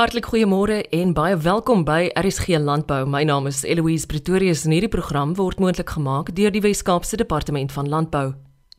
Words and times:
Hartlik 0.00 0.30
goeiemôre 0.32 0.78
en 0.96 1.10
baie 1.12 1.34
welkom 1.36 1.82
by 1.84 2.06
RSG 2.16 2.56
Landbou. 2.56 3.02
My 3.04 3.20
naam 3.28 3.44
is 3.50 3.58
Eloise 3.68 4.06
Pretorius 4.08 4.62
en 4.64 4.72
hierdie 4.72 4.88
program 4.88 5.34
word 5.36 5.60
moontlik 5.60 5.92
gemaak 5.92 6.30
deur 6.38 6.54
die 6.54 6.62
Wes-Kaapse 6.64 7.18
Departement 7.20 7.68
van 7.76 7.90
Landbou. 7.92 8.30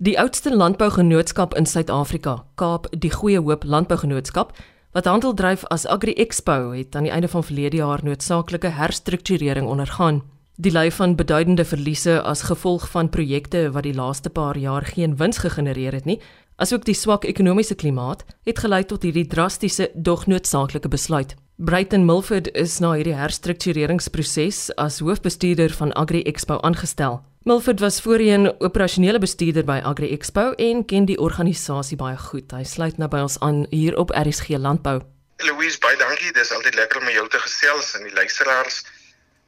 Die 0.01 0.15
oudste 0.17 0.49
landbougenootskap 0.49 1.53
in 1.53 1.69
Suid-Afrika, 1.69 2.39
Kaap 2.57 2.89
Die 2.89 3.13
Goeie 3.13 3.37
Hoop 3.37 3.69
Landbougenootskap, 3.69 4.57
wat 4.97 5.05
handel 5.05 5.37
dryf 5.37 5.61
as 5.69 5.85
Agri 5.85 6.17
Expo, 6.17 6.71
het 6.73 6.97
aan 6.97 7.05
die 7.05 7.13
einde 7.13 7.29
van 7.29 7.45
verlede 7.45 7.83
jaar 7.83 8.01
noodsaaklike 8.01 8.73
herstrukturering 8.81 9.69
ondergaan. 9.69 10.23
Die 10.57 10.73
ly 10.73 10.91
van 10.91 11.15
beduidende 11.15 11.63
verliese 11.65 12.17
as 12.21 12.47
gevolg 12.49 12.89
van 12.89 13.13
projekte 13.13 13.71
wat 13.73 13.85
die 13.85 13.93
laaste 13.93 14.29
paar 14.29 14.57
jaar 14.57 14.85
geen 14.85 15.15
wins 15.17 15.37
gegenereer 15.45 15.93
het 15.93 16.05
nie, 16.05 16.19
asook 16.61 16.85
die 16.85 16.95
swak 16.95 17.25
ekonomiese 17.25 17.75
klimaat, 17.75 18.21
het 18.45 18.61
gelei 18.61 18.83
tot 18.85 19.03
hierdie 19.03 19.25
drastiese 19.27 19.89
dog 19.95 20.27
noodsaaklike 20.29 20.91
besluit. 20.93 21.35
Brighton 21.57 22.05
Milford 22.05 22.47
is 22.57 22.79
na 22.81 22.93
hierdie 22.95 23.17
herstruktureringsproses 23.17 24.69
as 24.81 25.01
hoofbestuurder 25.01 25.73
van 25.77 25.93
Agri 25.97 26.23
Expo 26.29 26.59
aangestel. 26.61 27.19
Milford 27.49 27.81
was 27.81 27.99
voorheen 28.01 28.47
operasionele 28.61 29.19
bestuurder 29.19 29.65
by 29.65 29.79
Agri 29.83 30.11
Expo 30.13 30.51
en 30.57 30.85
ken 30.85 31.09
die 31.09 31.17
organisasie 31.17 31.97
baie 31.97 32.17
goed. 32.29 32.53
Hy 32.53 32.63
sluit 32.63 33.01
nou 33.01 33.09
by 33.09 33.25
ons 33.25 33.39
aan 33.41 33.65
hier 33.73 33.97
op 33.97 34.13
RSG 34.13 34.61
Landbou. 34.61 34.99
Louise, 35.41 35.81
baie 35.81 35.97
dankie. 35.97 36.33
Dis 36.37 36.53
altyd 36.53 36.77
lekker 36.77 37.01
om 37.01 37.09
jou 37.09 37.27
te 37.33 37.41
gesels 37.41 37.95
en 37.97 38.05
die 38.05 38.13
luisteraars 38.13 38.83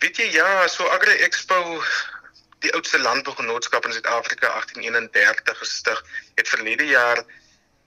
Weet 0.04 0.18
jy 0.20 0.26
ja, 0.36 0.68
so 0.68 0.84
Agri 0.92 1.14
Expo 1.24 1.56
die 2.64 2.74
oudste 2.74 3.00
landbougenootskap 3.00 3.86
in 3.86 3.92
Suid-Afrika 3.92 4.48
1831 4.48 5.58
gestig 5.58 6.04
het 6.36 6.50
verlede 6.50 6.86
jaar 6.86 7.24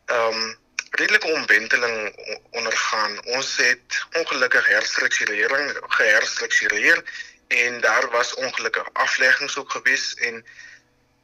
ehm 0.06 0.40
um, 0.40 0.54
redelike 0.96 1.26
omwenteling 1.26 1.96
ondergaan. 2.50 3.24
Ons 3.24 3.56
het 3.56 4.06
ongelukkig 4.12 4.66
herstrukturering 4.66 5.76
geherstruktureer 5.98 7.02
en 7.48 7.80
daar 7.80 8.08
was 8.10 8.34
ongelukkige 8.34 8.92
afleggings 8.92 9.56
ook 9.56 9.70
gewees 9.70 10.14
en 10.14 10.44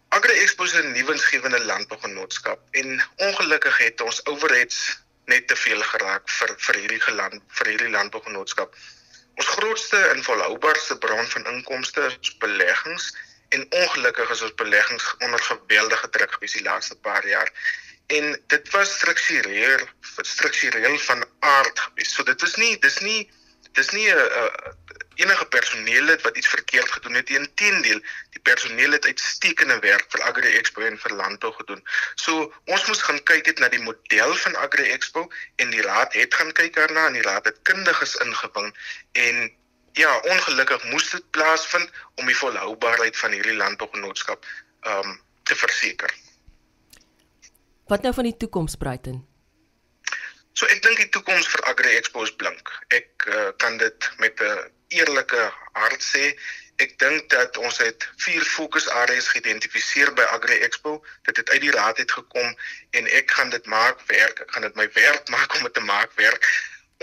Agri 0.09 0.33
Expo 0.33 0.65
'n 0.65 0.93
nuwensgewende 0.93 1.65
landbougenootskap 1.65 2.61
en 2.71 3.03
ongelukkig 3.17 3.79
het 3.79 4.01
ons 4.01 4.27
overheads 4.27 5.01
net 5.25 5.49
te 5.49 5.57
veel 5.57 5.83
geraak 5.83 6.29
vir 6.29 6.55
vir 6.59 6.75
hierdie 6.75 7.01
geland 7.01 7.43
vir 7.49 7.67
hierdie 7.67 7.91
landbougenootskap. 7.91 8.77
Ons 9.35 9.47
grootste 9.47 9.97
en 9.97 10.25
volhoubaarste 10.25 10.99
bron 10.99 11.27
van 11.27 11.47
inkomste 11.47 12.17
is 12.21 12.37
beleggings 12.37 13.13
en 13.53 13.67
ongelukkig 13.71 14.31
is 14.31 14.43
ons 14.43 14.55
beleggings 14.55 15.15
onder 15.19 15.43
geweldige 15.43 16.09
druk 16.11 16.33
gewees 16.33 16.57
die 16.57 16.63
laaste 16.63 16.97
paar 16.97 17.27
jaar. 17.29 17.51
En 18.07 18.43
dit 18.47 18.71
was 18.71 18.95
struktureel 18.95 19.87
struktureel 20.17 20.99
van 20.99 21.25
aard 21.39 21.79
gewees. 21.79 22.15
So 22.15 22.23
dit 22.23 22.43
is 22.43 22.55
nie 22.57 22.79
dis 22.79 22.99
nie 23.01 23.31
dis 23.73 23.91
nie 23.91 24.09
'n 24.13 24.51
enige 25.15 25.47
personeellid 25.47 26.23
wat 26.23 26.37
iets 26.37 26.49
verkeerd 26.49 26.91
gedoen 26.91 27.15
het. 27.15 27.31
Inteendeel, 27.31 28.01
die 28.31 28.41
personeel 28.43 28.93
het 28.93 29.05
uitstekende 29.05 29.79
werk 29.79 30.05
vir 30.09 30.23
Agri 30.23 30.57
Expo 30.57 30.81
en 30.81 30.99
vir 30.99 31.17
landbou 31.17 31.53
gedoen. 31.53 31.83
So 32.15 32.53
ons 32.65 32.87
moes 32.87 33.03
gaan 33.03 33.23
kyk 33.23 33.47
net 33.47 33.59
na 33.59 33.69
die 33.69 33.83
model 33.83 34.37
van 34.45 34.57
Agri 34.57 34.91
Expo 34.91 35.29
en 35.57 35.71
die 35.71 35.83
raad 35.83 36.13
het 36.13 36.35
gaan 36.35 36.53
kyk 36.53 36.75
daarna 36.75 37.07
en 37.07 37.19
die 37.21 37.29
raad 37.29 37.45
het 37.45 37.63
kundiges 37.63 38.15
ingewing 38.25 38.73
en 39.13 39.53
ja, 39.93 40.21
ongelukkig 40.21 40.85
moes 40.85 41.11
dit 41.11 41.31
plaasvind 41.31 41.91
om 42.15 42.27
die 42.27 42.37
volhoubaarheid 42.37 43.17
van 43.17 43.37
hierdie 43.37 43.57
landbougenootskap 43.57 44.47
ehm 44.81 45.09
um, 45.09 45.21
te 45.43 45.55
verseker. 45.59 46.15
Wat 47.91 48.03
nou 48.03 48.15
van 48.15 48.25
die 48.25 48.37
toekoms, 48.37 48.77
Bruiten? 48.79 49.19
So 50.53 50.69
ek 50.71 50.83
dink 50.85 51.01
die 51.01 51.09
toekoms 51.09 51.49
vir 51.49 51.65
Agri 51.71 51.97
Expo 51.97 52.23
is 52.23 52.35
blink. 52.41 52.71
Ek 52.95 53.27
uh, 53.27 53.51
kan 53.63 53.79
dit 53.81 54.09
met 54.23 54.41
'n 54.41 54.71
eerlike 54.93 55.43
hart 55.73 56.05
sê, 56.05 56.37
ek 56.85 56.99
dink 56.99 57.29
dat 57.33 57.57
ons 57.57 57.79
het 57.79 58.09
vier 58.25 58.45
fokusareas 58.45 59.29
geïdentifiseer 59.33 60.13
by 60.15 60.27
Agri 60.37 60.59
Expo. 60.67 61.01
Dit 61.29 61.37
het 61.37 61.51
uit 61.51 61.61
die 61.61 61.75
raad 61.75 61.99
uit 61.99 62.13
gekom 62.13 62.49
en 62.91 63.09
ek 63.19 63.31
gaan 63.31 63.51
dit 63.51 63.67
maak 63.67 64.01
werk. 64.07 64.41
Ek 64.45 64.53
gaan 64.53 64.69
dit 64.69 64.77
my 64.77 64.89
werk 64.95 65.29
maak 65.37 65.57
om 65.57 65.63
dit 65.69 65.75
te 65.75 65.85
maak 65.89 66.13
werk. 66.21 66.49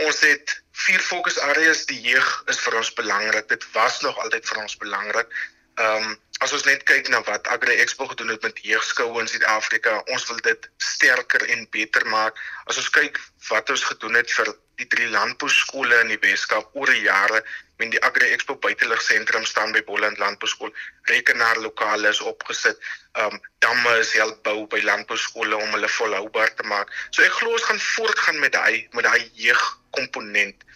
Ons 0.05 0.21
het 0.23 0.55
vier 0.85 1.01
fokusareas. 1.03 1.85
Die 1.89 1.99
jeug 2.01 2.29
is 2.51 2.59
vir 2.63 2.79
ons 2.79 2.93
belangrik. 2.95 3.47
Dit 3.51 3.65
was 3.75 4.01
nog 4.05 4.17
altyd 4.23 4.47
vir 4.47 4.63
ons 4.63 4.77
belangrik. 4.81 5.39
Ehm 5.79 6.09
um, 6.09 6.17
as 6.39 6.53
ons 6.55 6.63
net 6.63 6.85
kyk 6.87 7.09
na 7.11 7.19
wat 7.27 7.47
Agri 7.51 7.75
Expo 7.83 8.05
gedoen 8.07 8.29
het 8.31 8.45
met 8.47 8.59
jeugskoue 8.63 9.19
in 9.19 9.27
Suid-Afrika, 9.27 9.97
ons 10.07 10.27
wil 10.29 10.37
dit 10.45 10.69
sterker 10.79 11.43
en 11.51 11.65
beter 11.75 12.05
maak. 12.07 12.39
As 12.71 12.79
ons 12.79 12.87
kyk 12.95 13.19
wat 13.49 13.69
ons 13.73 13.83
gedoen 13.83 14.15
het 14.15 14.31
vir 14.31 14.53
die 14.79 14.87
drie 14.87 15.09
landbouskole 15.11 15.99
in 16.03 16.13
die 16.13 16.21
Weskaap 16.23 16.71
oor 16.73 16.89
die 16.91 17.03
jare 17.03 17.43
met 17.79 17.91
die 17.93 18.01
Agri 18.03 18.27
Expo 18.35 18.55
buitelug 18.59 19.01
sentrum 19.01 19.45
staan 19.47 19.71
by 19.71 19.81
Bolland 19.87 20.19
Landbouskool, 20.19 20.71
rekenaar 21.11 21.59
lokale 21.63 22.09
is 22.11 22.19
opgesit, 22.19 22.79
um, 23.19 23.39
damme 23.63 23.93
is 23.99 24.11
help 24.19 24.41
bou 24.43 24.65
by 24.71 24.81
landbouskole 24.83 25.55
om 25.55 25.75
hulle 25.77 25.91
volhoubaar 25.95 26.51
te 26.59 26.67
maak. 26.67 26.91
So 27.15 27.23
ek 27.23 27.37
glo 27.39 27.55
ons 27.55 27.67
gaan 27.69 27.79
voortgaan 27.79 28.41
met 28.43 28.55
daai 28.57 28.87
met 28.97 29.07
daai 29.07 29.31
jeugkomponent. 29.39 30.67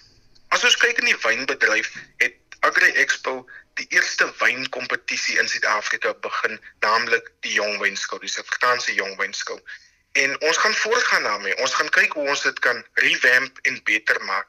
As 0.55 0.63
ons 0.63 0.79
kyk 0.79 1.03
in 1.03 1.11
die 1.11 1.19
wynbedryf, 1.25 1.91
het 2.23 2.39
Agri 2.63 2.93
Expo 3.03 3.41
die 3.79 3.87
eerste 3.89 4.29
wynkompetisie 4.39 5.39
in 5.41 5.49
Suid-Afrika 5.49 6.13
begin, 6.23 6.59
naamlik 6.85 7.31
die 7.43 7.57
Jong 7.57 7.79
Wynskou, 7.81 8.19
die 8.21 8.31
Suid-Afrikaanse 8.31 8.95
Jong 8.95 9.17
Wynskou. 9.19 9.59
En 10.13 10.41
ons 10.41 10.57
gaan 10.57 10.73
voortgaan 10.73 11.23
daarmee. 11.23 11.57
Ons 11.57 11.73
gaan 11.73 11.89
kyk 11.89 12.13
hoe 12.13 12.27
ons 12.27 12.41
dit 12.41 12.59
kan 12.59 12.85
revamp 12.93 13.57
en 13.61 13.79
beter 13.83 14.23
maak. 14.23 14.47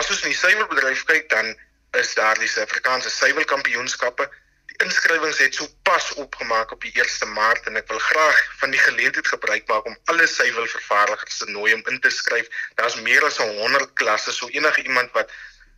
As 0.00 0.08
ons 0.10 0.22
in 0.22 0.32
die 0.32 0.38
suiwelbedryf 0.38 1.02
kyk, 1.04 1.28
dan 1.28 1.52
is 1.98 2.14
daar 2.14 2.38
die 2.38 2.48
Suid-Afrikaanse 2.48 3.10
suiwelkampioenskappe. 3.10 4.28
Die 4.72 4.78
inskrywings 4.86 5.42
het 5.44 5.54
sopas 5.54 6.12
opgemaak 6.24 6.72
op 6.72 6.80
die 6.80 6.92
1 6.94 7.32
Maart 7.32 7.68
en 7.68 7.76
ek 7.76 7.88
wil 7.92 8.00
graag 8.06 8.40
van 8.62 8.72
die 8.72 8.80
geleentheid 8.80 9.28
gebruik 9.28 9.68
maak 9.68 9.84
om 9.92 9.96
alle 10.12 10.26
suiwelvervaardigers 10.26 11.38
te 11.38 11.50
nooi 11.52 11.74
om 11.74 11.84
in 11.92 12.00
te 12.00 12.10
skryf. 12.10 12.48
Daar's 12.80 13.00
meer 13.00 13.24
as 13.24 13.40
100 13.44 13.92
klasse, 13.92 14.32
so 14.32 14.48
enige 14.48 14.82
iemand 14.82 15.12
wat 15.12 15.32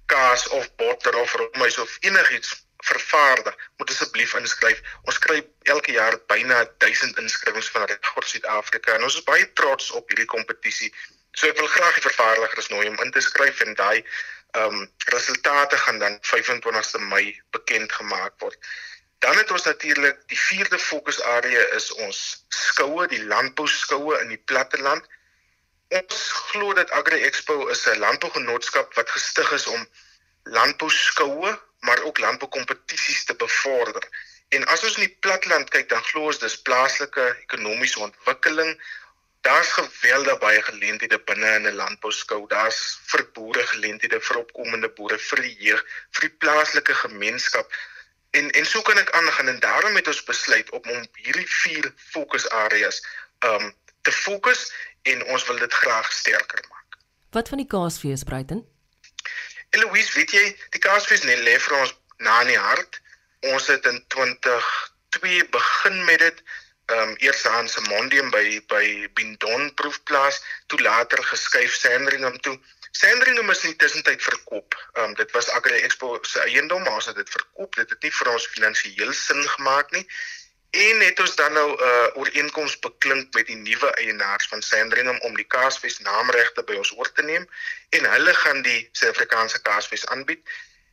kaas 0.07 0.49
of 0.49 0.75
botter 0.77 1.17
of 1.17 1.35
roomys 1.35 1.79
of 1.79 1.97
enigiets 2.01 2.55
vervaardig, 2.81 3.57
moet 3.77 3.91
asseblief 3.91 4.35
inskryf. 4.35 4.81
Ons 5.03 5.19
kry 5.19 5.41
elke 5.63 5.93
jaar 5.93 6.17
byna 6.33 6.65
1000 6.79 7.19
inskrywings 7.19 7.71
van 7.71 7.87
regoor 7.87 8.25
Suid-Afrika 8.25 8.95
en 8.95 9.07
ons 9.09 9.17
is 9.21 9.27
baie 9.27 9.47
trots 9.53 9.91
op 9.91 10.09
hierdie 10.09 10.29
kompetisie. 10.31 10.93
So 11.39 11.49
ek 11.49 11.59
wil 11.61 11.71
graag 11.71 11.99
die 11.99 12.09
vervaardigers 12.09 12.71
nooi 12.73 12.89
om 12.89 13.01
in 13.05 13.13
te 13.15 13.23
skryf 13.25 13.61
en 13.67 13.75
daai 13.79 14.05
ehm 14.51 14.81
um, 14.81 14.87
resultate 15.15 15.77
gaan 15.79 15.99
dan 16.03 16.19
25ste 16.27 16.99
Mei 16.99 17.41
bekend 17.55 17.93
gemaak 17.93 18.35
word. 18.43 18.59
Dan 19.21 19.37
het 19.37 19.51
ons 19.51 19.63
natuurlik 19.69 20.19
die 20.27 20.39
vierde 20.39 20.79
fokusarea 20.79 21.67
is 21.77 21.93
ons 21.93 22.47
skoue, 22.49 23.07
die 23.07 23.23
landbou 23.25 23.69
skoue 23.69 24.19
in 24.25 24.33
die 24.35 24.43
platteland. 24.51 25.07
Ons 26.01 26.23
glo 26.51 26.73
dat 26.75 26.91
Agri 26.91 27.23
Expo 27.29 27.69
is 27.69 27.87
'n 27.87 27.99
landbougenootskap 27.99 28.95
wat 28.95 29.11
gestig 29.11 29.53
is 29.53 29.67
om 29.67 29.87
landbouskoue, 30.43 31.59
maar 31.81 32.03
ook 32.03 32.19
landboukompetisies 32.19 33.25
te 33.25 33.35
bevorder. 33.35 34.09
En 34.49 34.67
as 34.67 34.83
ons 34.85 34.97
in 34.99 35.07
die 35.07 35.17
platteland 35.25 35.71
kyk, 35.71 35.89
dan 35.89 36.03
glo 36.11 36.31
ons 36.31 36.41
dis 36.43 36.63
plaaslike 36.67 37.27
ekonomiese 37.45 38.01
ontwikkeling. 38.01 38.73
Daar's 39.47 39.71
geweldig 39.73 40.39
baie 40.43 40.63
geleenthede 40.63 41.21
binne 41.29 41.55
in 41.59 41.69
'n 41.71 41.79
landbouskou. 41.83 42.47
Daar's 42.49 42.99
vir 43.13 43.25
boere 43.33 43.67
geleenthede 43.67 44.21
vir 44.21 44.37
opkomende 44.37 44.89
boere, 44.89 45.19
vir 45.19 45.43
die 45.47 45.57
jeug, 45.69 45.85
vir 46.11 46.29
die 46.29 46.37
plaaslike 46.45 46.95
gemeenskap. 46.95 47.73
En 48.31 48.51
en 48.51 48.67
so 48.67 48.83
kan 48.83 48.99
ek 48.99 49.11
aangaan 49.11 49.49
en 49.49 49.61
daarom 49.61 49.97
het 49.97 50.07
ons 50.07 50.25
besluit 50.25 50.71
om 50.71 50.91
om 50.91 51.07
hierdie 51.15 51.49
vier 51.63 51.93
fokusareas 51.97 53.03
um 53.39 53.73
te 54.03 54.13
fokus 54.13 54.73
en 55.03 55.25
ons 55.25 55.47
wil 55.47 55.59
dit 55.59 55.73
graag 55.73 56.13
sterker 56.13 56.65
maak. 56.69 56.99
Wat 57.31 57.49
van 57.49 57.59
die 57.59 57.67
kaasfees 57.67 58.25
Bruiten? 58.25 58.67
Eloise, 59.71 60.13
weet 60.19 60.33
jy, 60.35 60.47
die 60.75 60.83
kaasfees 60.83 61.23
net 61.27 61.45
lê 61.47 61.55
vir 61.63 61.77
ons 61.79 61.95
na 62.27 62.41
in 62.45 62.51
die 62.53 62.59
hart. 62.59 62.99
Ons 63.53 63.69
het 63.71 63.87
in 63.87 64.01
2002 64.15 65.47
begin 65.55 66.05
met 66.09 66.25
dit. 66.27 66.43
Ehm 66.91 67.13
um, 67.13 67.15
eers 67.23 67.45
aan 67.47 67.69
se 67.71 67.81
Mondium 67.87 68.33
by 68.35 68.59
by 68.73 68.87
Bindon 69.15 69.69
proefplaas, 69.79 70.41
toe 70.67 70.81
later 70.83 71.23
geskuif 71.29 71.77
Sandringham 71.79 72.41
toe. 72.47 72.57
Sandringham 72.91 73.51
is 73.55 73.63
in 73.63 73.71
die 73.71 73.79
tussentyd 73.85 74.23
verkoop. 74.23 74.75
Ehm 74.93 75.05
um, 75.05 75.15
dit 75.15 75.31
was 75.37 75.53
Agri 75.55 75.79
Expo 75.87 76.19
se 76.23 76.43
eiendom, 76.49 76.83
maar 76.83 76.99
ons 76.99 77.07
het 77.07 77.21
dit 77.23 77.31
verkoop. 77.31 77.79
Dit 77.79 77.95
het 77.95 78.03
nie 78.03 78.15
vir 78.19 78.33
ons 78.33 78.49
finansiëel 78.57 79.13
sin 79.15 79.47
gemaak 79.55 79.95
nie. 79.95 80.03
En 80.71 81.01
het 81.01 81.21
ons 81.21 81.35
dan 81.35 81.53
nou 81.53 81.71
'n 81.71 81.83
uh, 81.83 82.07
ooreenkoms 82.15 82.79
beklink 82.79 83.35
met 83.35 83.47
die 83.47 83.57
nuwe 83.57 83.91
eienaars 83.95 84.47
van 84.49 84.63
Sandringham 84.63 85.19
om 85.21 85.35
die 85.35 85.47
Kaasfees 85.47 85.99
naamregte 85.99 86.63
by 86.63 86.75
ons 86.75 86.93
oor 86.97 87.13
te 87.13 87.23
neem 87.23 87.49
en 87.89 88.11
hulle 88.11 88.35
gaan 88.35 88.63
die 88.63 88.89
Suid-Afrikaanse 88.93 89.63
Kaasfees 89.63 90.07
aanbied. 90.07 90.47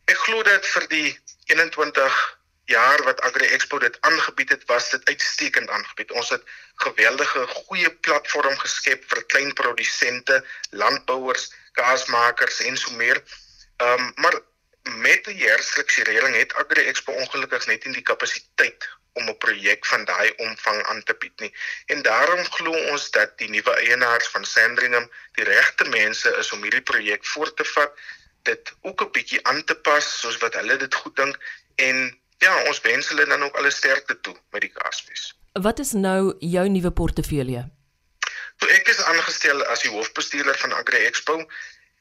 Ek 0.05 0.17
glo 0.17 0.43
dat 0.43 0.65
vir 0.65 0.87
die 0.87 1.19
21 1.45 2.39
jaar 2.65 3.03
wat 3.03 3.21
Agri 3.21 3.45
Expo 3.45 3.79
dit 3.79 4.01
aangebied 4.01 4.49
het, 4.49 4.65
was 4.65 4.89
dit 4.89 5.05
uitstekend 5.09 5.69
aangebied. 5.69 6.11
Ons 6.11 6.29
het 6.29 6.43
geweldige 6.75 7.47
goeie 7.47 7.91
platform 7.91 8.57
geskep 8.57 9.05
vir 9.07 9.25
klein 9.25 9.53
produsente, 9.53 10.45
landbouers, 10.69 11.51
kaasmakers 11.71 12.59
en 12.59 12.77
so 12.77 12.91
meer. 12.91 13.23
Ehm 13.77 13.99
um, 13.99 14.11
maar 14.15 14.41
met 14.81 15.25
die 15.25 15.47
herstrukturering 15.47 16.35
het 16.35 16.53
Agri 16.53 16.87
Expo 16.87 17.11
ongelukkig 17.11 17.67
net 17.67 17.85
nie 17.85 17.93
die 17.93 18.09
kapasiteit 18.09 18.89
om 19.19 19.29
'n 19.29 19.37
projek 19.37 19.85
van 19.85 20.05
daai 20.05 20.33
omvang 20.47 20.83
aan 20.83 21.03
te 21.03 21.15
bied 21.19 21.39
nie. 21.39 21.51
En 21.93 22.01
daarom 22.01 22.43
glo 22.57 22.71
ons 22.91 23.09
dat 23.11 23.37
die 23.37 23.49
nuwe 23.49 23.73
eienaars 23.83 24.27
van 24.35 24.45
Sandringham 24.45 25.09
die 25.39 25.43
regte 25.43 25.89
mense 25.89 26.35
is 26.37 26.51
om 26.51 26.63
hierdie 26.63 26.85
projek 26.91 27.25
voort 27.25 27.55
te 27.57 27.65
vat, 27.73 27.91
dit 28.43 28.73
ook 28.81 29.01
'n 29.01 29.11
bietjie 29.11 29.41
aan 29.47 29.63
te 29.63 29.75
pas 29.75 30.19
soos 30.19 30.37
wat 30.37 30.53
hulle 30.53 30.77
dit 30.77 30.93
goed 30.95 31.15
dink 31.15 31.37
en 31.75 32.19
ja, 32.37 32.53
ons 32.63 32.81
wens 32.81 33.09
hulle 33.09 33.25
dan 33.25 33.43
ook 33.43 33.55
alle 33.57 33.71
sterkte 33.71 34.19
toe 34.21 34.35
met 34.51 34.61
die 34.61 34.71
Kaasfees. 34.73 35.33
Wat 35.53 35.79
is 35.79 35.91
nou 35.91 36.35
jou 36.39 36.69
nuwe 36.69 36.91
portefeulje? 36.91 37.65
So 38.57 38.69
ek 38.73 38.89
is 38.89 39.01
aangestel 39.03 39.63
as 39.73 39.83
die 39.85 39.91
hoofbestuurder 39.93 40.57
van 40.57 40.73
Agri 40.73 41.03
Expo 41.05 41.37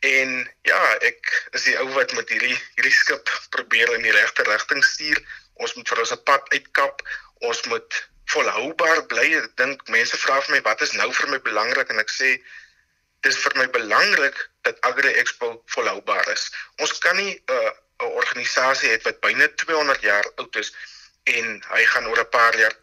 en 0.00 0.30
ja, 0.68 0.80
ek 1.08 1.32
is 1.56 1.66
die 1.68 1.76
ou 1.80 1.88
wat 1.96 2.12
met 2.16 2.30
hierdie 2.32 2.56
hierdie 2.76 2.92
skip 2.92 3.32
probeer 3.56 3.92
in 3.96 4.04
die 4.06 4.14
regte 4.14 4.44
rigting 4.48 4.84
stuur. 4.84 5.20
Ons 5.62 5.75
moet 5.75 5.88
vir 5.88 6.03
ons 6.05 6.12
'n 6.12 6.23
pad 6.23 6.53
uitkap. 6.53 7.03
Ons 7.49 7.62
moet 7.70 8.08
volhoubaar 8.35 9.06
bly. 9.06 9.26
Ek 9.38 9.56
dink 9.56 9.88
mense 9.88 10.17
vra 10.17 10.41
vir 10.41 10.56
my 10.56 10.62
wat 10.69 10.81
is 10.81 10.93
nou 10.93 11.12
vir 11.12 11.29
my 11.29 11.41
belangrik 11.41 11.91
en 11.91 11.99
ek 11.99 12.11
sê 12.11 12.37
dis 13.26 13.38
vir 13.44 13.55
my 13.56 13.67
belangrik 13.79 14.37
dat 14.62 14.81
Agri 14.81 15.12
Expo 15.23 15.62
volhoubaar 15.75 16.29
is. 16.32 16.50
Ons 16.79 16.99
kan 16.99 17.17
nie 17.17 17.35
'n 17.35 17.53
uh, 17.53 17.73
'n 18.03 18.12
organisasie 18.23 18.91
hê 18.91 18.99
wat 19.05 19.20
byna 19.20 19.49
200 19.62 20.03
jaar 20.03 20.26
oud 20.37 20.56
is 20.56 20.73
en 21.25 21.62
hy 21.69 21.82
gaan 21.93 22.06
oor 22.11 22.20
'n 22.20 22.35
paar 22.38 22.59
jaar 22.59 22.76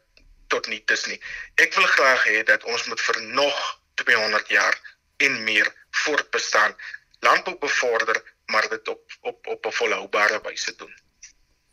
tot 0.47 0.67
niks 0.67 1.05
nie. 1.05 1.19
Ek 1.55 1.73
wil 1.73 1.87
graag 1.95 2.23
hê 2.31 2.43
dat 2.43 2.63
ons 2.63 2.85
moet 2.89 3.01
vir 3.01 3.21
nog 3.21 3.57
200 4.01 4.49
jaar 4.49 4.75
en 5.17 5.43
meer 5.43 5.67
voortbestaan, 6.03 6.75
landbou 7.19 7.57
bevorder, 7.57 8.17
maar 8.45 8.69
dit 8.69 8.87
op 8.87 9.01
op 9.21 9.47
op 9.47 9.65
'n 9.65 9.77
volhoubare 9.79 10.41
wyse 10.43 10.75
doen. 10.75 11.02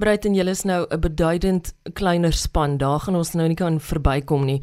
Breiten 0.00 0.32
julle 0.34 0.50
is 0.56 0.62
nou 0.64 0.86
'n 0.88 1.00
beduidend 1.00 1.74
kleiner 1.92 2.32
span. 2.32 2.78
Daar 2.78 3.00
gaan 3.00 3.16
ons 3.16 3.32
nou 3.32 3.48
nie 3.48 3.56
kan 3.56 3.80
verbykom 3.80 4.44
nie. 4.44 4.62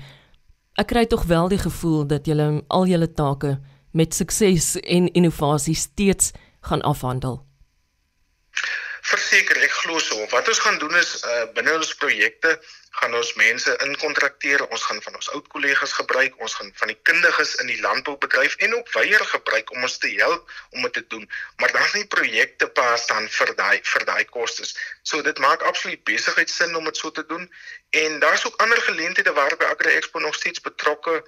Ek 0.75 0.88
kry 0.88 1.06
tog 1.06 1.24
wel 1.24 1.48
die 1.48 1.57
gevoel 1.57 2.07
dat 2.07 2.25
julle 2.25 2.63
al 2.68 2.86
julle 2.86 3.13
take 3.13 3.60
met 3.94 4.13
sukses 4.13 4.75
en 4.81 5.12
innovasie 5.13 5.75
steeds 5.75 6.31
gaan 6.62 6.81
afhandel. 6.81 7.45
Verseker, 9.01 9.62
ek 9.62 9.72
glo 9.72 10.00
so. 10.00 10.25
Wat 10.31 10.48
ons 10.48 10.60
gaan 10.60 10.80
doen 10.80 10.95
is 10.95 11.24
uh, 11.24 11.45
binne 11.54 11.74
ons 11.78 11.95
projekte 11.95 12.60
gaan 12.99 13.15
ons 13.15 13.33
mense 13.38 13.73
inkontrakteer. 13.85 14.63
Ons 14.67 14.83
gaan 14.89 15.01
van 15.05 15.15
ons 15.19 15.29
oud 15.35 15.47
kollegas 15.53 15.94
gebruik. 15.99 16.38
Ons 16.41 16.55
gaan 16.57 16.71
van 16.81 16.91
die 16.91 16.97
kundiges 17.09 17.55
in 17.61 17.69
die 17.71 17.79
landboubedryf 17.81 18.55
en 18.65 18.75
ook 18.75 18.91
weier 18.95 19.25
gebruik 19.33 19.71
om 19.75 19.85
ons 19.88 19.97
te 20.01 20.11
help 20.17 20.51
om 20.69 20.81
dit 20.88 20.94
te 20.94 21.05
doen. 21.13 21.25
Maar 21.61 21.71
daar's 21.71 21.94
nie 21.94 22.07
projekte 22.17 22.69
pas 22.79 23.07
dan 23.11 23.29
vir 23.39 23.53
daai 23.55 23.79
vir 23.94 24.05
daai 24.09 24.25
kostes. 24.25 24.75
So 25.03 25.21
dit 25.21 25.41
maak 25.44 25.65
absoluut 25.71 26.03
besigheid 26.09 26.49
sin 26.49 26.75
om 26.75 26.89
dit 26.89 26.97
so 26.97 27.11
te 27.11 27.25
doen. 27.25 27.45
En 27.89 28.19
daar's 28.19 28.45
ook 28.45 28.61
ander 28.61 28.81
geleenthede 28.81 29.33
waarby 29.33 29.65
Agri 29.65 29.94
Expo 29.95 30.19
nog 30.19 30.35
steeds 30.35 30.61
betrokke 30.61 31.21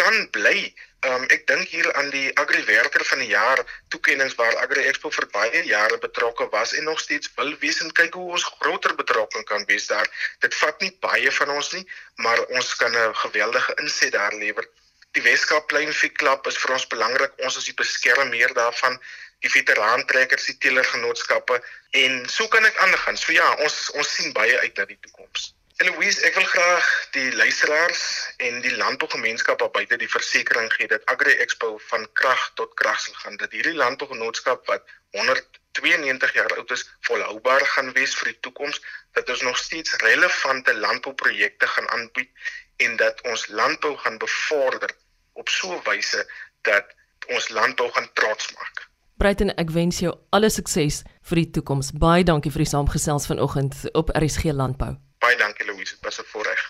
kan 0.00 0.30
bly. 0.30 0.74
Um, 1.04 1.26
ek 1.28 1.42
dink 1.46 1.68
hier 1.68 1.86
aan 2.00 2.08
die 2.14 2.30
Agri 2.40 2.62
Werker 2.64 3.04
van 3.04 3.20
die 3.20 3.28
Jaar 3.28 3.60
toekenninge 3.92 4.32
waar 4.38 4.56
Agri 4.62 4.86
Expo 4.88 5.10
vir 5.12 5.26
baie 5.34 5.60
jare 5.68 5.98
betrokke 6.00 6.46
was 6.54 6.72
en 6.72 6.88
nog 6.88 7.00
steeds 7.00 7.28
wil 7.36 7.52
wees 7.60 7.82
en 7.84 7.92
kyk 7.92 8.16
hoe 8.16 8.30
ons 8.38 8.46
groter 8.60 8.94
betrokking 8.96 9.44
kan 9.50 9.66
wees 9.68 9.90
daar. 9.90 10.08
Dit 10.40 10.56
vat 10.62 10.80
nie 10.80 10.92
baie 11.04 11.32
van 11.40 11.52
ons 11.56 11.72
nie, 11.76 11.84
maar 12.24 12.40
ons 12.46 12.74
kan 12.80 12.96
'n 12.96 13.14
geweldige 13.24 13.76
inset 13.84 14.12
daar 14.16 14.32
lewer. 14.32 14.64
Die 15.12 15.22
Weskaap 15.22 15.68
Pleinvee 15.68 16.10
Klub 16.10 16.46
is 16.46 16.56
vir 16.58 16.72
ons 16.72 16.86
belangrik. 16.86 17.32
Ons 17.44 17.56
is 17.56 17.68
die 17.68 17.78
beskermer 17.78 18.54
daarvan 18.54 18.98
die 19.44 19.50
veteraantrekkers, 19.52 20.46
die 20.48 20.58
teelergenootskappe 20.58 21.60
en 21.90 22.24
so 22.28 22.48
kan 22.48 22.64
ek 22.64 22.80
aangaan. 22.86 23.16
So 23.16 23.32
ja, 23.32 23.50
ons 23.66 23.90
ons 23.94 24.14
sien 24.16 24.32
baie 24.32 24.56
uit 24.58 24.76
na 24.76 24.88
die 24.88 24.98
toekoms. 25.04 25.52
Eloise, 25.84 26.22
ek 26.24 26.36
wil 26.38 26.46
graag 26.48 26.86
die 27.12 27.30
luisteraars 27.36 28.02
en 28.40 28.62
die 28.64 28.72
landbougemeenskap 28.72 29.60
buite 29.74 29.98
die 30.00 30.08
versekering 30.08 30.70
gee 30.72 30.88
dat 30.88 31.04
Agri 31.12 31.34
Expo 31.44 31.74
van 31.90 32.06
krag 32.16 32.40
tot 32.56 32.72
krag 32.80 33.02
sal 33.02 33.18
gaan. 33.20 33.36
Dat 33.42 33.52
hierdie 33.52 33.74
landbougenootskap 33.76 34.64
wat 34.70 34.88
192 35.18 36.32
jaar 36.38 36.56
oud 36.56 36.72
is, 36.72 36.86
volhoubaar 37.04 37.66
gaan 37.74 37.92
wees 37.98 38.16
vir 38.16 38.32
die 38.32 38.40
toekoms, 38.48 38.80
dat 39.12 39.28
ons 39.28 39.44
nog 39.44 39.60
steeds 39.60 39.92
relevante 40.06 40.72
landbouprojekte 40.86 41.68
gaan 41.76 41.92
aanbied 41.98 42.32
en 42.88 42.96
dat 42.96 43.20
ons 43.28 43.46
landbou 43.52 43.92
gaan 44.06 44.18
bevorder 44.24 44.96
op 45.36 45.52
so 45.52 45.76
'n 45.76 45.84
wyse 45.84 46.24
dat 46.62 46.96
ons 47.28 47.48
landbou 47.48 47.92
gaan 47.92 48.08
trots 48.12 48.54
maak. 48.56 48.88
Breiten, 49.20 49.52
ek 49.56 49.70
wens 49.70 49.98
jou 49.98 50.16
alle 50.30 50.50
sukses 50.50 51.02
vir 51.22 51.36
die 51.36 51.50
toekoms. 51.50 51.92
Baie 51.92 52.24
dankie 52.24 52.50
vir 52.50 52.64
die 52.64 52.72
saamgesels 52.72 53.26
vanoggend 53.26 53.74
op 53.92 54.16
RSG 54.16 54.44
Landbou. 54.44 54.96
Baie 55.24 55.36
dankie 55.40 55.64
Louise, 55.64 55.94
dit 55.94 56.04
was 56.04 56.20
'n 56.20 56.24
voorreg. 56.32 56.62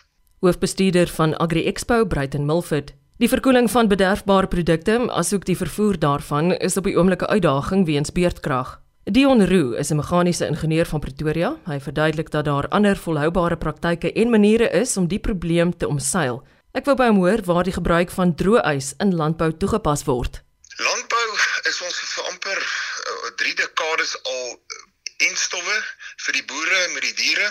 Hoofbestuurder 0.44 1.08
van 1.08 1.36
Agri 1.36 1.64
Expo, 1.64 2.04
Bruiten 2.04 2.44
Milford. 2.46 2.92
Die 3.16 3.28
verkoeling 3.28 3.70
van 3.70 3.88
bederfbare 3.88 4.46
produkte, 4.46 4.98
asook 5.08 5.46
die 5.48 5.56
vervoer 5.56 5.96
daarvan, 5.98 6.52
is 6.52 6.76
op 6.76 6.84
die 6.84 6.96
oomblik 6.98 7.22
'n 7.22 7.32
uitdaging 7.32 7.86
weens 7.86 8.12
beurtkrag. 8.12 8.80
Dion 9.04 9.46
Roo 9.46 9.72
is 9.72 9.90
'n 9.90 9.96
meganiese 9.96 10.46
ingenieur 10.46 10.86
van 10.86 11.00
Pretoria. 11.00 11.56
Hy 11.64 11.80
verduidelik 11.80 12.30
dat 12.30 12.44
daar 12.44 12.68
ander 12.68 12.96
volhoubare 12.96 13.56
praktyke 13.56 14.12
en 14.12 14.30
maniere 14.30 14.70
is 14.70 14.96
om 14.96 15.06
die 15.08 15.18
probleem 15.18 15.76
te 15.76 15.88
omseil. 15.88 16.42
Ek 16.72 16.84
wou 16.84 16.96
by 16.96 17.06
hom 17.06 17.16
hoor 17.16 17.42
waar 17.44 17.64
die 17.64 17.72
gebruik 17.72 18.10
van 18.10 18.34
droëys 18.34 18.94
in 18.98 19.14
landbou 19.14 19.56
toegepas 19.56 20.04
word. 20.04 20.42
Landbou 20.76 21.28
is 21.68 21.82
ons 21.82 21.98
vir 21.98 22.24
amper 22.24 22.58
3 23.36 23.50
uh, 23.50 23.56
dekades 23.56 24.22
al 24.22 24.60
en 25.28 25.36
stowwe 25.36 25.76
vir 26.24 26.32
die 26.32 26.44
boere 26.44 26.88
met 26.94 27.02
die 27.02 27.14
diere 27.14 27.48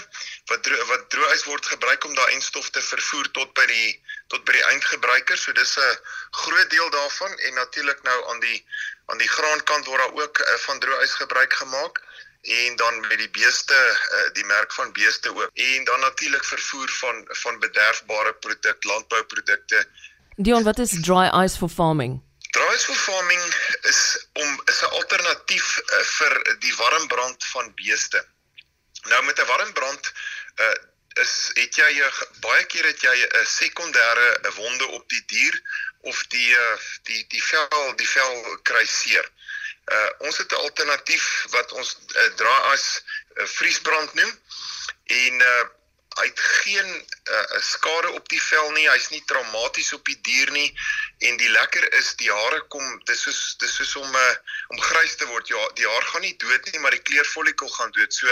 wat 0.52 0.64
dro 0.64 0.86
wat 0.86 1.10
droëys 1.10 1.44
word 1.44 1.66
gebruik 1.66 2.06
om 2.06 2.16
daai 2.16 2.34
enstof 2.34 2.70
te 2.70 2.82
vervoer 2.82 3.30
tot 3.38 3.54
by 3.60 3.66
die 3.66 3.90
tot 4.34 4.44
by 4.48 4.56
die 4.58 4.66
eindgebruiker. 4.72 5.38
So 5.38 5.54
dis 5.54 5.78
'n 5.78 5.98
groot 6.44 6.70
deel 6.70 6.90
daarvan 6.90 7.38
en 7.40 7.54
natuurlik 7.54 8.04
nou 8.04 8.20
aan 8.30 8.40
die 8.40 8.66
aan 9.06 9.18
die 9.18 9.30
graankant 9.30 9.86
word 9.86 10.00
daar 10.00 10.16
ook 10.24 10.40
uh, 10.40 10.58
van 10.66 10.80
droëys 10.80 11.14
gebruik 11.14 11.54
gemaak 11.54 12.02
en 12.42 12.76
dan 12.76 13.00
met 13.00 13.18
die 13.18 13.30
beeste 13.30 13.76
uh, 13.76 14.34
die 14.34 14.46
merk 14.46 14.74
van 14.74 14.92
beeste 14.92 15.36
ook 15.36 15.50
en 15.54 15.84
dan 15.84 16.00
natuurlik 16.00 16.46
vervoer 16.46 16.90
van 16.90 17.26
van 17.28 17.60
bederfbare 17.60 18.34
produk 18.34 18.84
landbouprodukte. 18.84 19.88
Dion, 20.36 20.64
wat 20.64 20.80
is 20.80 20.98
dry 21.02 21.30
ice 21.44 21.58
for 21.58 21.70
farming? 21.70 22.22
Draaisvoer 22.54 22.96
farming 22.96 23.44
is 23.90 24.28
om 24.34 24.62
is 24.66 24.82
'n 24.82 24.92
alternatief 25.00 25.68
uh, 25.78 26.02
vir 26.18 26.34
die 26.60 26.76
warm 26.76 27.08
brand 27.08 27.46
van 27.46 27.72
beeste. 27.76 28.26
Nou 29.10 29.24
met 29.24 29.40
'n 29.40 29.46
warm 29.46 29.74
brand 29.74 30.12
uh, 30.60 30.74
is 31.22 31.34
het 31.54 31.78
jy 31.78 31.90
jy 31.98 32.10
baie 32.42 32.66
keer 32.66 32.86
het 32.90 33.02
jy 33.06 33.16
'n 33.26 33.46
sekondêre 33.46 34.28
wonde 34.56 34.88
op 34.98 35.10
die 35.10 35.24
dier 35.28 35.62
of 36.02 36.24
die 36.28 36.50
uh, 36.58 36.78
die 37.10 37.26
die 37.30 37.44
vel 37.44 37.96
die 37.96 38.10
vel 38.10 38.58
kry 38.64 38.86
seer. 38.86 39.30
Uh, 39.92 40.10
ons 40.28 40.38
het 40.38 40.52
'n 40.52 40.64
alternatief 40.66 41.46
wat 41.50 41.72
ons 41.72 41.98
uh, 42.16 42.28
draai 42.36 42.62
as 42.74 43.04
uh, 43.36 43.46
vriesbrand 43.46 44.14
noem 44.14 44.34
en 45.06 45.42
uh, 45.42 45.64
hy 46.20 46.26
het 46.30 46.40
geen 46.40 46.90
uh, 47.32 47.60
skade 47.60 48.12
op 48.12 48.28
die 48.30 48.42
vel 48.42 48.72
nie, 48.72 48.86
hy's 48.90 49.10
nie 49.10 49.24
traumaties 49.30 49.94
op 49.94 50.06
die 50.06 50.20
dier 50.22 50.52
nie 50.52 50.70
en 51.30 51.38
die 51.38 51.50
lekker 51.50 51.88
is 52.00 52.14
die 52.22 52.32
hare 52.32 52.62
kom 52.74 52.86
dis 53.10 53.24
soos 53.26 53.56
dis 53.62 53.76
soos 53.80 53.96
om 54.02 54.16
uh, 54.16 54.36
om 54.76 54.82
grys 54.82 55.16
te 55.16 55.26
word. 55.32 55.50
Ja, 55.50 55.64
die 55.80 55.88
haar 55.90 56.06
gaan 56.12 56.26
nie 56.26 56.36
dood 56.38 56.70
nie, 56.72 56.80
maar 56.80 56.94
die 56.96 57.06
kleurfollikel 57.10 57.70
gaan 57.78 57.92
dood. 57.98 58.14
So 58.14 58.30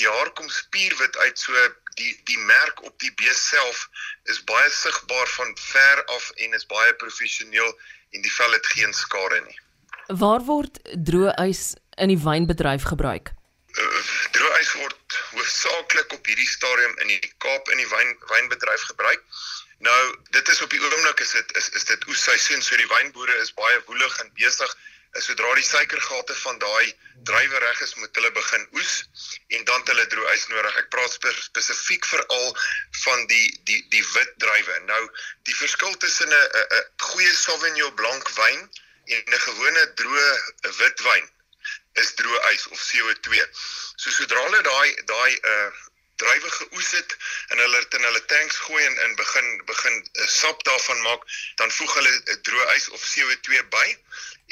die 0.00 0.08
haar 0.08 0.30
kom 0.32 0.48
spierwit 0.48 1.16
uit. 1.16 1.38
So 1.38 1.52
die 2.00 2.12
die 2.28 2.38
merk 2.38 2.82
op 2.82 2.94
die 3.04 3.12
bees 3.20 3.42
self 3.48 3.88
is 4.32 4.40
baie 4.48 4.70
sigbaar 4.70 5.28
van 5.36 5.52
ver 5.60 6.04
af 6.16 6.30
en 6.36 6.56
is 6.58 6.66
baie 6.66 6.94
professioneel 6.94 7.72
en 8.12 8.24
die 8.24 8.34
vel 8.38 8.52
het 8.52 8.66
geen 8.66 8.92
skade 8.96 9.40
nie. 9.46 9.58
Waar 10.22 10.44
word 10.48 10.80
droë 11.08 11.36
ys 11.48 11.72
in 12.00 12.12
die 12.12 12.20
wynbedryf 12.20 12.88
gebruik? 12.92 13.32
Uh, 13.72 14.00
droëys 14.36 14.72
word 14.76 15.20
hoofsaaklik 15.32 16.12
op 16.12 16.26
hierdie 16.28 16.48
stadium 16.48 16.96
in 17.04 17.12
die 17.14 17.32
Kaap 17.44 17.68
in 17.72 17.80
die 17.80 17.88
wyn 17.88 18.16
wynbedryf 18.32 18.88
gebruik. 18.90 19.22
Nou, 19.82 20.00
dit 20.30 20.48
is 20.48 20.60
op 20.62 20.70
die 20.70 20.80
oomblik 20.80 21.20
is 21.24 21.32
dit 21.36 21.56
is 21.56 21.68
is 21.78 21.84
dit 21.88 22.08
oesseisoen, 22.08 22.62
so 22.62 22.76
die 22.76 22.90
wynboere 22.90 23.38
is 23.42 23.54
baie 23.56 23.80
woelig 23.86 24.18
en 24.24 24.30
besig. 24.38 24.76
Sodra 25.20 25.54
die 25.54 25.64
suikergate 25.64 26.34
van 26.34 26.58
daai 26.58 26.94
druiwe 27.28 27.58
reg 27.58 27.80
is, 27.84 27.94
moet 28.00 28.16
hulle 28.16 28.30
begin 28.32 28.62
oes 28.78 28.92
en 29.48 29.64
dan 29.68 29.84
hulle 29.90 30.06
droëys 30.14 30.46
nodig. 30.48 30.78
Ek 30.80 30.88
praat 30.94 31.18
spesifiek 31.40 32.08
veral 32.08 32.48
van 33.02 33.26
die 33.26 33.48
die 33.68 33.82
die 33.92 34.04
wit 34.14 34.32
druiwe. 34.44 34.78
Nou, 34.88 35.02
die 35.48 35.56
verskil 35.58 35.96
tussen 36.04 36.32
'n 36.32 36.64
'n 36.78 36.82
goeie 37.10 37.34
Sauvignon 37.36 37.94
Blanc 38.00 38.32
wyn 38.40 38.60
en 39.04 39.22
'n 39.28 39.44
gewone 39.46 39.86
droë 40.00 40.28
wit 40.80 41.06
wyn 41.10 41.30
is 42.00 42.14
droë 42.16 42.40
ys 42.54 42.66
of 42.66 42.80
CO2. 42.80 43.46
So 43.96 44.10
sodra 44.10 44.42
hulle 44.48 44.62
daai 44.62 44.90
daai 45.12 45.32
uh 45.54 45.72
druiwe 46.22 46.50
geoes 46.50 46.90
het 46.90 47.16
en 47.48 47.58
hulle 47.58 47.78
dit 47.84 47.94
in 47.98 48.04
hulle 48.06 48.24
tanks 48.32 48.58
gooi 48.66 48.84
en 48.84 48.98
in 49.06 49.14
begin 49.20 49.48
begin 49.70 49.96
uh, 50.02 50.26
sap 50.28 50.64
daarvan 50.68 51.00
maak, 51.06 51.24
dan 51.60 51.72
voeg 51.78 51.94
hulle 51.98 52.12
'n 52.12 52.42
droë 52.48 52.66
ys 52.76 52.88
of 52.96 53.06
CO2 53.12 53.62
by 53.76 53.88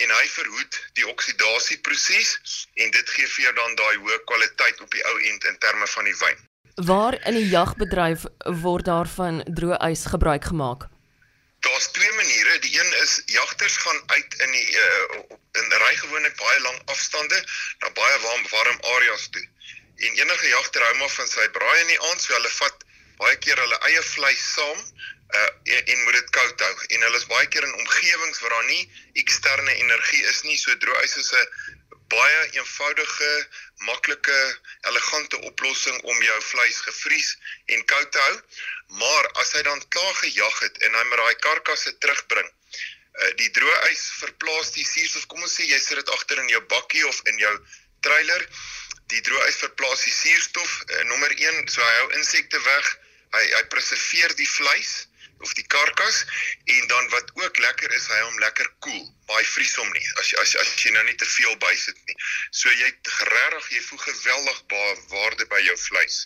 en 0.04 0.12
hy 0.16 0.26
verhoed 0.34 0.78
die 0.98 1.06
oksidasieproses 1.08 2.30
en 2.84 2.94
dit 2.96 3.10
gee 3.16 3.26
vir 3.34 3.44
jou 3.46 3.54
dan 3.58 3.76
daai 3.80 3.96
hoë 3.96 4.20
kwaliteit 4.30 4.80
op 4.80 4.94
die 4.94 5.04
ou 5.10 5.16
end 5.32 5.44
in 5.52 5.58
terme 5.64 5.88
van 5.94 6.08
die 6.08 6.16
wyn. 6.22 6.46
Waar 6.90 7.16
in 7.28 7.36
die 7.36 7.48
jagbedryf 7.50 8.24
word 8.64 8.88
daarvan 8.88 9.42
droë 9.58 9.80
ys 9.90 10.06
gebruik 10.14 10.48
gemaak? 10.52 10.88
Daar's 11.60 11.90
twee 11.92 12.12
maniere. 12.16 12.58
Die 12.64 12.72
een 12.80 12.92
is 13.02 13.22
jagters 13.26 13.76
gaan 13.76 14.00
uit 14.06 14.34
in 14.46 14.52
die 14.56 14.68
uh, 14.84 15.20
in 15.60 15.74
ry 15.82 15.94
gewoonlik 15.96 16.36
baie 16.40 16.60
lang 16.60 16.78
afstande 16.94 17.40
na 17.82 17.90
baie 17.98 18.20
warm 18.24 18.46
warm 18.52 18.78
areas 18.96 19.28
toe. 19.34 19.44
En 19.96 20.22
enige 20.22 20.48
jagter 20.48 20.86
hou 20.86 20.94
maar 21.02 21.12
van 21.18 21.28
sy 21.28 21.48
braai 21.56 21.80
in 21.80 21.92
die 21.92 22.00
aand, 22.00 22.22
so 22.22 22.32
hulle 22.32 22.52
vat 22.56 22.86
baie 23.20 23.36
keer 23.44 23.58
hulle 23.60 23.78
eie 23.90 24.02
vleis 24.14 24.44
saam 24.54 24.80
uh 25.38 25.48
en, 25.74 25.82
en 25.92 26.02
moet 26.04 26.16
dit 26.18 26.30
koud 26.36 26.62
hou. 26.66 26.74
En 26.94 27.04
hulle 27.06 27.18
is 27.20 27.26
baie 27.30 27.48
keer 27.54 27.66
in 27.66 27.74
omgewings 27.82 28.40
waar 28.42 28.54
daar 28.56 28.70
nie 28.70 28.84
eksterne 29.22 29.74
energie 29.74 30.22
is 30.32 30.42
nie. 30.48 30.56
So 30.58 30.74
droë 30.84 31.04
ys 31.06 31.16
is 31.22 31.32
'n 31.32 31.46
baie 32.10 32.40
eenvoudige, 32.58 33.32
maklike, 33.86 34.38
elegante 34.90 35.38
oplossing 35.50 36.00
om 36.02 36.22
jou 36.22 36.38
vleis 36.42 36.80
gevries 36.86 37.28
en 37.66 37.84
koud 37.92 38.10
te 38.12 38.24
hou. 38.26 38.40
Maar 39.02 39.28
as 39.42 39.52
hy 39.52 39.62
dan 39.68 39.84
klaar 39.88 40.16
gejag 40.22 40.58
het 40.66 40.82
en 40.86 40.98
hy 40.98 41.04
met 41.10 41.22
daai 41.22 41.36
karkasse 41.46 41.94
terugbring, 41.98 42.50
uh 43.20 43.30
die 43.42 43.50
droë 43.58 43.78
ys 43.92 44.02
verplaas 44.24 44.72
die 44.78 44.86
suurstof. 44.86 45.28
Kom 45.30 45.46
ons 45.46 45.54
sê 45.60 45.68
jy 45.68 45.78
sit 45.78 46.02
dit 46.02 46.10
agter 46.16 46.42
in 46.42 46.50
jou 46.56 46.62
bakkie 46.74 47.06
of 47.06 47.22
in 47.32 47.38
jou 47.38 47.54
trailer. 48.06 48.46
Die 49.12 49.22
droë 49.26 49.46
ys 49.52 49.62
verplaas 49.66 50.04
die 50.08 50.16
suurstof. 50.16 50.74
Uh, 50.88 51.04
nommer 51.12 51.32
1, 51.36 51.62
so 51.68 51.82
hy 51.82 51.94
hou 52.00 52.10
insekte 52.18 52.60
weg. 52.66 52.90
Hy 53.36 53.44
hy 53.56 53.62
preserveer 53.72 54.34
die 54.38 54.48
vleis 54.48 55.06
of 55.40 55.52
die 55.56 55.66
karkas 55.72 56.24
en 56.64 56.88
dan 56.88 57.06
wat 57.14 57.30
ook 57.42 57.58
lekker 57.58 57.92
is, 57.96 58.08
hy 58.12 58.20
hom 58.24 58.38
lekker 58.42 58.68
koel. 58.78 58.92
Cool, 58.92 59.06
maar 59.28 59.40
hy 59.40 59.46
vries 59.54 59.76
hom 59.80 59.88
nie 59.94 60.06
as 60.20 60.32
as, 60.42 60.56
as 60.62 60.74
jy 60.82 60.92
nou 60.94 61.04
nie 61.06 61.16
te 61.20 61.28
veel 61.28 61.56
bysit 61.62 61.96
nie. 62.08 62.18
So 62.50 62.68
jy 62.68 62.90
regtig 63.30 63.70
jy 63.76 63.82
voeg 63.88 64.04
geweldig 64.08 64.60
baie 64.72 64.98
waarde 65.14 65.48
by 65.52 65.62
jou 65.68 65.78
vleis. 65.86 66.24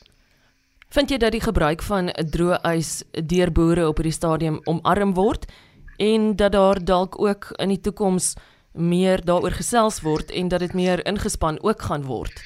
Vind 0.94 1.10
jy 1.10 1.18
dat 1.18 1.34
die 1.34 1.42
gebruik 1.42 1.82
van 1.82 2.10
droë 2.14 2.60
ys 2.74 2.96
deur 3.30 3.50
boere 3.54 3.86
op 3.90 3.98
hierdie 3.98 4.14
stadium 4.14 4.60
omarm 4.70 5.14
word 5.18 5.48
en 5.98 6.34
dat 6.38 6.54
daar 6.54 6.78
dalk 6.82 7.18
ook 7.18 7.50
in 7.62 7.74
die 7.74 7.80
toekoms 7.82 8.34
meer 8.74 9.22
daaroor 9.22 9.54
gesels 9.54 10.00
word 10.02 10.30
en 10.30 10.50
dat 10.50 10.62
dit 10.62 10.74
meer 10.74 11.02
ingespan 11.06 11.58
ook 11.62 11.82
gaan 11.90 12.06
word? 12.06 12.42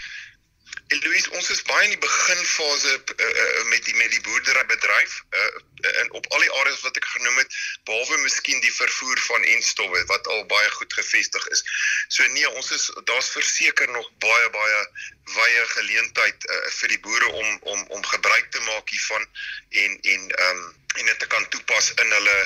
En 0.88 0.98
Louis, 1.04 1.28
ons 1.36 1.50
is 1.52 1.62
baie 1.68 1.84
in 1.84 1.90
die 1.92 2.00
beginfase 2.00 2.92
uh, 2.96 3.24
uh, 3.24 3.64
met 3.68 3.84
die 3.84 3.94
met 4.00 4.08
die 4.14 4.22
boerderybedryf 4.24 5.16
uh, 5.36 5.90
en 6.00 6.12
op 6.16 6.28
al 6.32 6.44
die 6.44 6.52
areas 6.62 6.80
wat 6.86 6.96
ek 6.96 7.08
genoem 7.12 7.36
het, 7.42 7.58
behalwe 7.90 8.16
miskien 8.22 8.62
die 8.64 8.72
vervoer 8.72 9.20
van 9.26 9.44
enstowwe 9.56 10.00
wat 10.08 10.30
al 10.32 10.46
baie 10.48 10.70
goed 10.78 10.96
gevestig 10.96 11.44
is. 11.52 11.60
So 12.08 12.24
nee, 12.32 12.48
ons 12.54 12.72
is 12.78 12.88
daar's 13.10 13.28
verseker 13.36 13.92
nog 13.92 14.08
baie 14.24 14.48
baie 14.56 14.80
wye 15.36 15.68
geleentheid 15.74 16.48
uh, 16.48 16.58
vir 16.80 16.96
die 16.96 17.00
boere 17.04 17.30
om 17.36 17.70
om 17.74 17.84
om 17.98 18.10
gebruik 18.14 18.48
te 18.56 18.64
maak 18.70 18.88
hiervan 18.88 19.28
en 19.84 20.00
en 20.16 20.26
ehm 20.40 20.64
um, 20.64 20.66
en 20.98 21.06
dit 21.12 21.18
te 21.20 21.28
kan 21.36 21.44
toepas 21.52 21.92
in 22.00 22.16
hulle 22.16 22.38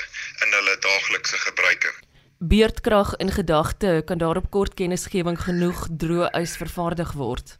in 0.43 0.59
hulle 0.59 0.77
daaglikse 0.83 1.39
gebruike. 1.47 1.95
Beerdkrag 2.43 3.15
in 3.23 3.31
gedagte 3.31 4.01
kan 4.05 4.19
daarop 4.19 4.51
kort 4.51 4.75
kennisgewing 4.75 5.39
genoeg 5.47 5.87
droë 5.87 6.33
ys 6.43 6.59
vervaardig 6.59 7.15
word. 7.15 7.59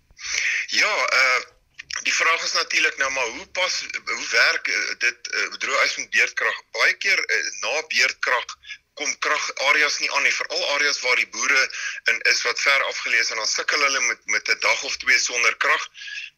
Ja, 0.74 0.94
uh 1.22 1.42
die 2.04 2.14
vraag 2.14 2.44
is 2.44 2.54
natuurlik 2.54 2.98
nou 2.98 3.12
maar 3.12 3.26
hoe 3.26 3.48
pas 3.48 3.74
hoe 4.06 4.28
werk 4.30 4.68
uh, 4.68 4.94
dit 4.98 5.28
uh, 5.32 5.44
droë 5.62 5.84
ys 5.86 5.96
met 6.00 6.10
beerdkrag? 6.16 6.56
Baie 6.72 6.96
keer 6.98 7.20
uh, 7.20 7.38
na 7.62 7.84
beerdkrag 7.92 8.56
kom 9.00 9.14
kragareas 9.26 10.00
nie 10.00 10.10
aan 10.12 10.24
nie, 10.24 10.34
veral 10.34 10.66
areas 10.76 11.00
waar 11.02 11.18
die 11.18 11.30
boere 11.36 11.62
in 12.12 12.20
is 12.32 12.42
wat 12.46 12.60
ver 12.62 12.84
afgeleë 12.90 13.22
is 13.26 13.32
en 13.34 13.40
dan 13.42 13.50
sukkel 13.50 13.86
hulle 13.86 14.02
met 14.08 14.26
met 14.36 14.50
'n 14.54 14.60
dag 14.66 14.84
of 14.90 14.98
twee 15.04 15.20
sonder 15.20 15.56
krag. 15.66 15.88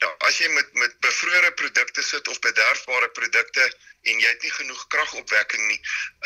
Nou 0.04 0.12
as 0.28 0.38
jy 0.40 0.48
met 0.50 0.74
met 0.74 1.00
bevrore 1.00 1.52
produkte 1.62 2.04
sit 2.04 2.28
of 2.28 2.40
bederfbare 2.40 3.10
produkte 3.10 3.66
en 4.02 4.20
jy 4.20 4.28
het 4.28 4.42
nie 4.42 4.52
genoeg 4.52 4.88
kragopwekking 4.88 5.68
nie, 5.68 5.80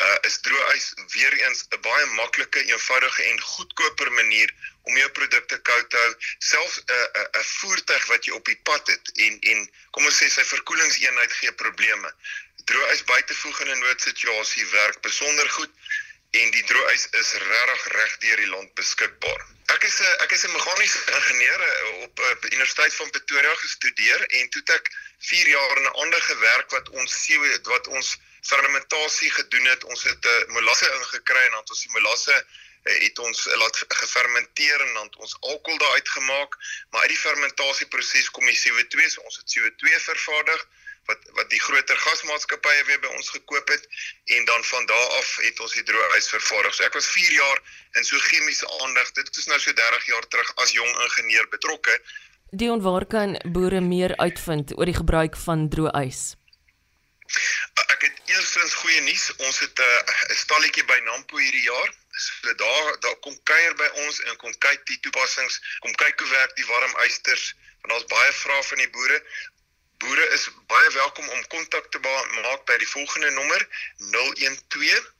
uh, 0.04 0.16
is 0.28 0.38
droëys 0.46 0.86
weer 1.14 1.34
eens 1.42 1.64
'n 1.70 1.80
baie 1.80 2.06
maklike, 2.06 2.62
eenvoudige 2.64 3.22
en 3.22 3.40
goedkoper 3.40 4.12
manier 4.12 4.54
om 4.82 4.96
jou 4.96 5.10
produkte 5.10 5.58
koud 5.70 5.90
te 5.90 5.96
hou. 5.96 6.14
Selfs 6.38 6.78
'n 6.78 6.92
uh, 6.92 7.06
'n 7.14 7.20
uh, 7.20 7.40
'n 7.40 7.44
voertuig 7.44 8.06
wat 8.06 8.24
jy 8.24 8.32
op 8.32 8.44
die 8.44 8.60
pad 8.62 8.86
het 8.86 9.10
en 9.26 9.40
en 9.40 9.70
kom 9.90 10.06
ons 10.06 10.22
sê 10.22 10.28
sy 10.28 10.44
verkoelingseenheid 10.44 11.32
gee 11.32 11.52
probleme. 11.52 12.14
Droëys 12.70 13.02
by 13.04 13.20
te 13.22 13.34
voeg 13.34 13.60
in 13.60 13.70
'n 13.74 13.82
noodsituasie 13.82 14.66
werk 14.66 15.00
besonder 15.00 15.50
goed 15.50 15.74
en 16.30 16.50
die 16.54 16.64
droëys 16.64 17.06
is 17.18 17.30
regtig 17.42 17.86
reg 17.92 18.12
deur 18.24 18.42
die 18.44 18.50
land 18.50 18.74
beskikbaar. 18.78 19.40
Ek 19.74 19.84
is 19.88 20.00
'n 20.00 20.16
ek 20.24 20.32
is 20.36 20.44
'n 20.46 20.52
meganiese 20.52 21.00
ingenieur 21.16 21.62
op 22.04 22.20
op 22.32 22.44
Universiteit 22.44 22.94
van 22.94 23.10
Pretoria 23.10 23.54
gestudeer 23.54 24.20
en 24.38 24.48
toe 24.50 24.60
het 24.64 24.70
ek 24.78 24.90
4 25.18 25.48
jaar 25.48 25.76
in 25.76 25.82
'n 25.82 25.98
ander 26.04 26.22
gewerk 26.22 26.70
wat 26.70 26.88
ons 26.88 27.14
wat 27.64 27.86
ons 27.86 28.18
fermentasie 28.42 29.30
gedoen 29.30 29.64
het. 29.64 29.84
Ons 29.84 30.02
het 30.02 30.24
'n 30.24 30.28
uh, 30.28 30.52
molasse 30.54 30.92
ingekry 30.92 31.42
en 31.44 31.50
dan 31.50 31.60
het 31.60 31.70
ons 31.70 31.82
die 31.82 31.90
molasse 31.90 32.36
uh, 32.84 32.98
het 33.06 33.18
ons 33.18 33.46
uh, 33.46 33.56
laat 33.56 33.84
gefermenteer 33.88 34.80
en 34.80 34.94
dan 34.94 35.06
het 35.06 35.16
ons 35.16 35.36
alkohol 35.40 35.78
daaruit 35.78 36.08
gemaak, 36.08 36.56
maar 36.90 37.00
uit 37.00 37.14
die 37.14 37.24
fermentasieproses 37.26 38.30
kom 38.30 38.46
die 38.46 38.60
CO2, 38.62 39.08
so 39.08 39.20
ons 39.20 39.36
het 39.36 39.50
CO2 39.52 40.00
vervaardig 40.00 40.66
wat 41.08 41.20
wat 41.38 41.50
die 41.50 41.60
groter 41.60 41.96
gasmaatskappye 41.96 42.84
weer 42.88 43.00
by 43.02 43.10
ons 43.18 43.30
gekoop 43.34 43.68
het 43.68 43.86
en 44.36 44.44
dan 44.44 44.64
van 44.64 44.86
daar 44.86 45.12
af 45.18 45.36
het 45.44 45.60
ons 45.60 45.76
die 45.78 45.84
droë 45.90 46.08
ys 46.18 46.28
vervaardig. 46.34 46.74
So 46.74 46.84
ek 46.84 46.98
was 46.98 47.08
4 47.14 47.32
jaar 47.36 47.62
in 47.98 48.04
so 48.04 48.18
chemiese 48.30 48.68
aandag. 48.80 49.12
Dit 49.18 49.36
is 49.36 49.46
nou 49.50 49.60
so 49.60 49.72
30 49.72 50.10
jaar 50.12 50.26
terug 50.34 50.52
as 50.64 50.74
jong 50.76 50.92
ingenieur 51.06 51.48
betrokke. 51.54 52.00
Dion, 52.50 52.82
waar 52.82 53.06
kan 53.06 53.38
boere 53.54 53.80
meer 53.80 54.16
uitvind 54.16 54.76
oor 54.78 54.90
die 54.90 54.98
gebruik 54.98 55.36
van 55.46 55.68
droë 55.70 55.94
ys? 56.02 56.22
Ek 57.86 58.02
het 58.02 58.16
eerstens 58.32 58.74
goeie 58.74 59.00
nuus. 59.06 59.30
Ons 59.46 59.60
het 59.62 59.78
'n 59.78 59.82
uh, 59.86 60.36
stalletjie 60.42 60.84
by 60.84 60.98
Nampo 61.06 61.38
hierdie 61.38 61.66
jaar. 61.66 61.90
So 62.10 62.54
daar 62.54 62.96
daar 63.00 63.18
kom 63.24 63.36
kuier 63.42 63.74
by 63.74 63.88
ons 64.04 64.20
en 64.20 64.36
kom 64.36 64.52
kyk 64.58 64.86
die 64.86 64.98
toepassings, 65.00 65.60
kom 65.78 65.94
kyk 65.94 66.20
hoe 66.20 66.30
werk 66.30 66.56
die 66.56 66.66
warm 66.66 66.94
ysters 67.06 67.54
want 67.80 67.92
daar's 67.92 68.10
baie 68.12 68.32
vrae 68.32 68.62
van 68.62 68.78
die 68.78 68.90
boere. 68.90 69.18
Boere 70.00 70.26
is 70.34 70.50
baie 70.66 70.90
welkom 70.94 71.28
om 71.28 71.46
kontak 71.52 71.86
te 71.92 71.98
maak 72.04 72.62
by 72.68 72.76
die 72.80 72.88
volgende 72.88 73.30
nommer 73.36 73.60
012 74.12 75.12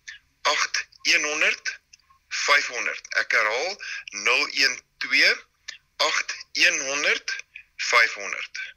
8100 0.43 1.81
500. 2.29 3.01
Ek 3.21 3.33
herhaal 3.37 3.77
012 4.25 5.47
8100 5.97 7.45
500. 7.77 8.75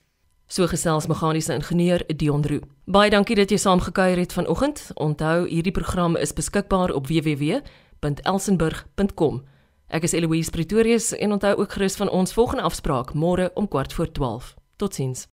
So 0.48 0.68
gesels 0.68 1.08
meganiese 1.08 1.54
ingenieur 1.54 2.04
Dion 2.08 2.46
Roo. 2.46 2.60
Baie 2.86 3.10
dankie 3.10 3.36
dat 3.40 3.50
jy 3.50 3.58
saamgekuier 3.58 4.18
het 4.20 4.34
vanoggend. 4.36 4.92
Onthou, 4.94 5.48
hierdie 5.48 5.72
program 5.72 6.16
is 6.20 6.34
beskikbaar 6.36 6.92
op 6.92 7.08
www.elsenburg.com. 7.08 9.48
Ek 9.88 10.04
is 10.04 10.14
Eloise 10.14 10.52
Pretorius 10.52 11.16
en 11.16 11.32
onthou 11.32 11.58
ook 11.58 11.72
gerus 11.78 11.96
van 11.96 12.10
ons 12.10 12.34
volgende 12.34 12.64
afspraak 12.64 13.14
môre 13.14 13.52
om 13.54 13.68
12:15. 13.68 14.56
Totsiens. 14.78 15.34